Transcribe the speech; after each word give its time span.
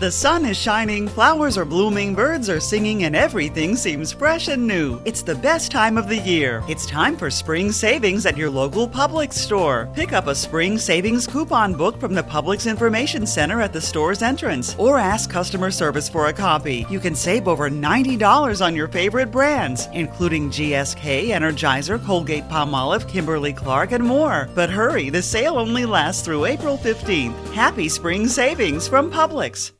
The 0.00 0.10
sun 0.10 0.46
is 0.46 0.56
shining, 0.56 1.06
flowers 1.06 1.58
are 1.58 1.66
blooming, 1.66 2.14
birds 2.14 2.48
are 2.48 2.58
singing, 2.58 3.04
and 3.04 3.14
everything 3.14 3.76
seems 3.76 4.12
fresh 4.12 4.48
and 4.48 4.66
new. 4.66 4.98
It's 5.04 5.20
the 5.20 5.34
best 5.34 5.70
time 5.70 5.98
of 5.98 6.08
the 6.08 6.16
year. 6.16 6.64
It's 6.68 6.86
time 6.86 7.18
for 7.18 7.30
spring 7.30 7.70
savings 7.70 8.24
at 8.24 8.34
your 8.34 8.48
local 8.48 8.88
Publix 8.88 9.34
store. 9.34 9.90
Pick 9.94 10.14
up 10.14 10.26
a 10.26 10.34
spring 10.34 10.78
savings 10.78 11.26
coupon 11.26 11.74
book 11.74 12.00
from 12.00 12.14
the 12.14 12.22
Publix 12.22 12.66
Information 12.66 13.26
Center 13.26 13.60
at 13.60 13.74
the 13.74 13.80
store's 13.82 14.22
entrance 14.22 14.74
or 14.78 14.96
ask 14.96 15.28
customer 15.28 15.70
service 15.70 16.08
for 16.08 16.28
a 16.28 16.32
copy. 16.32 16.86
You 16.88 16.98
can 16.98 17.14
save 17.14 17.46
over 17.46 17.68
$90 17.68 18.64
on 18.64 18.74
your 18.74 18.88
favorite 18.88 19.30
brands, 19.30 19.86
including 19.92 20.48
GSK, 20.48 21.26
Energizer, 21.28 22.02
Colgate 22.06 22.48
Palmolive, 22.48 23.06
Kimberly 23.06 23.52
Clark, 23.52 23.92
and 23.92 24.02
more. 24.04 24.48
But 24.54 24.70
hurry, 24.70 25.10
the 25.10 25.20
sale 25.20 25.58
only 25.58 25.84
lasts 25.84 26.24
through 26.24 26.46
April 26.46 26.78
15th. 26.78 27.52
Happy 27.52 27.90
spring 27.90 28.26
savings 28.28 28.88
from 28.88 29.10
Publix. 29.10 29.72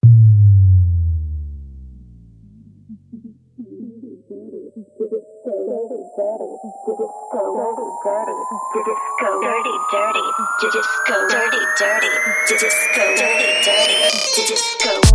dirty, 6.17 6.51
just 6.63 7.15
go 7.31 7.43
dirty, 7.55 7.87
dirty, 8.03 8.37
just 8.75 9.05
go 9.21 9.31
dirty, 9.41 9.75
dirty, 9.93 10.25
just 10.73 10.89
go 11.07 11.29
dirty, 11.29 11.63
dirty, 11.79 12.09
just 12.59 12.81
go 12.97 13.05
dirty, 13.17 13.49
dirty, 13.65 14.47
just 14.49 14.85
go. 14.85 15.10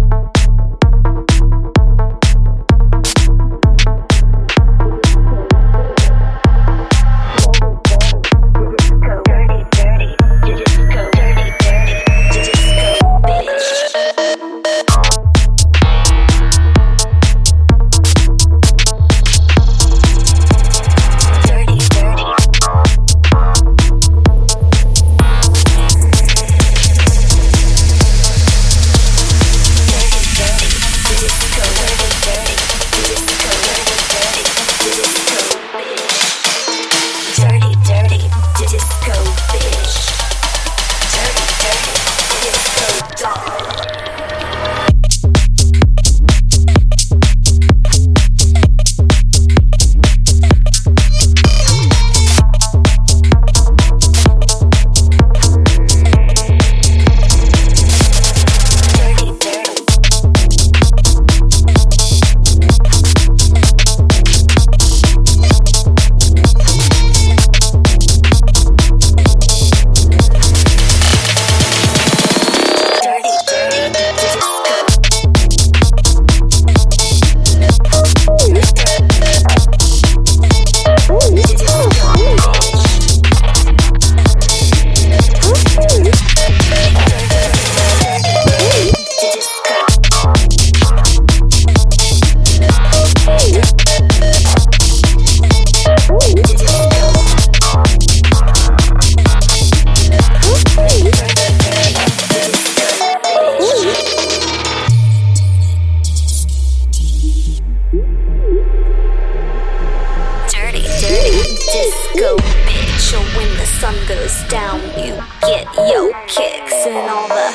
Sun 113.85 114.07
goes 114.07 114.43
down, 114.49 114.81
you 114.97 115.13
get 115.41 115.67
your 115.87 116.11
kicks, 116.25 116.87
and 116.87 117.07
all 117.07 117.27
the 117.27 117.47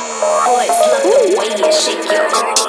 boys 0.47 0.79
love 0.93 1.03
the 1.03 1.37
way 1.37 1.49
you 1.59 1.73
shake 1.73 2.09
your 2.09 2.60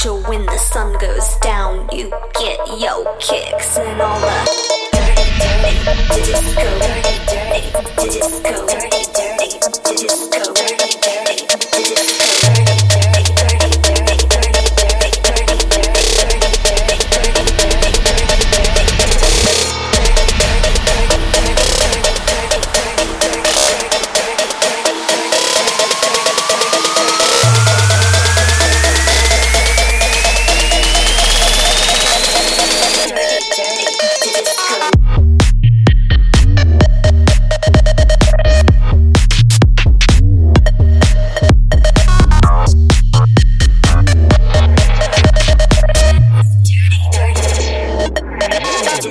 bitch. 0.00 0.28
When 0.28 0.46
the 0.46 0.58
sun 0.58 0.98
goes 0.98 1.36
down, 1.36 1.88
you 1.92 2.10
get 2.38 2.58
your 2.80 3.04
kicks 3.18 3.78
and 3.78 4.00
all 4.00 4.20
the 4.20 4.88
dirty, 4.92 5.26
dirty 5.84 6.22
disco, 6.24 6.78
dirty, 6.78 7.16
dirty 7.26 8.10
disco, 8.10 8.66
dirty, 8.66 9.04
dirty 9.12 9.39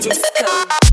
Disco. 0.01 0.88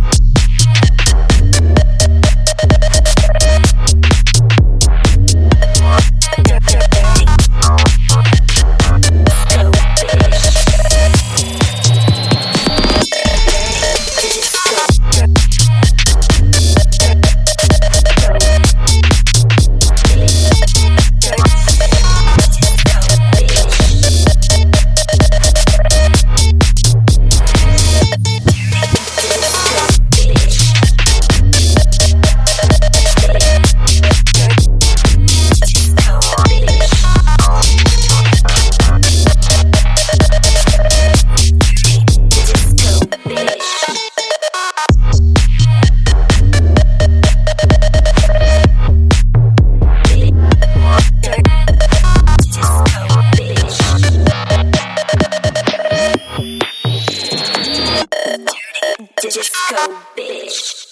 Disco 59.31 59.77
bitch. 60.17 60.85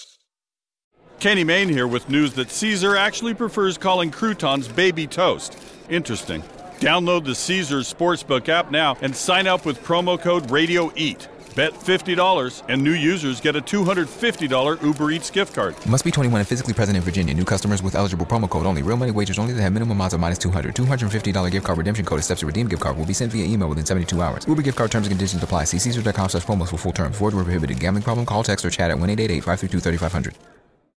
Kenny 1.21 1.45
Mayne 1.45 1.69
here 1.69 1.87
with 1.87 2.09
news 2.09 2.35
that 2.35 2.51
Caesar 2.51 2.97
actually 2.97 3.35
prefers 3.35 3.79
calling 3.79 4.11
croutons 4.11 4.69
baby 4.69 5.07
toast. 5.07 5.57
Interesting. 5.89 6.43
Download 6.81 7.25
the 7.25 7.35
Caesar 7.35 7.79
Sportsbook 7.79 8.49
app 8.49 8.71
now 8.71 8.97
and 9.01 9.15
sign 9.15 9.47
up 9.47 9.65
with 9.65 9.83
promo 9.83 10.21
code 10.21 10.49
RadioEat. 10.49 11.29
Bet 11.55 11.73
$50 11.73 12.63
and 12.69 12.83
new 12.83 12.93
users 12.93 13.41
get 13.41 13.55
a 13.55 13.61
$250 13.61 14.83
Uber 14.83 15.11
Eats 15.11 15.31
gift 15.31 15.55
card. 15.55 15.75
Must 15.87 16.05
be 16.05 16.11
21 16.11 16.41
and 16.41 16.49
physically 16.49 16.75
present 16.75 16.97
in 16.97 17.03
Virginia. 17.03 17.35
New 17.35 17.45
customers 17.45 17.83
with 17.83 17.95
eligible 17.95 18.27
promo 18.27 18.49
code 18.49 18.67
only. 18.67 18.83
Real 18.83 18.97
money 18.97 19.13
wagers 19.13 19.39
only 19.39 19.53
that 19.53 19.63
have 19.63 19.73
minimum 19.73 20.01
odds 20.01 20.15
of 20.15 20.21
minus 20.21 20.39
200. 20.39 20.75
$250 20.75 21.51
gift 21.51 21.67
card 21.67 21.79
redemption 21.79 22.05
code. 22.05 22.19
is 22.19 22.25
Steps 22.25 22.41
to 22.41 22.47
redeem 22.47 22.69
gift 22.69 22.83
card 22.83 22.97
will 22.97 23.07
be 23.07 23.13
sent 23.13 23.31
via 23.33 23.45
email 23.45 23.69
within 23.69 23.87
72 23.87 24.21
hours. 24.21 24.47
Uber 24.49 24.63
gift 24.63 24.79
card 24.79 24.91
terms 24.91 25.07
and 25.07 25.13
conditions 25.13 25.43
apply. 25.43 25.65
See 25.65 25.79
Caesars.com 25.79 26.29
slash 26.29 26.45
promos 26.45 26.69
for 26.69 26.79
full 26.79 26.93
terms. 26.93 27.17
Void 27.17 27.35
where 27.35 27.45
prohibited. 27.45 27.79
Gambling 27.79 28.03
problem? 28.03 28.27
Call, 28.27 28.43
text, 28.43 28.65
or 28.65 28.71
chat 28.71 28.91
at 28.91 28.97
1-888-532-3500. 28.97 30.35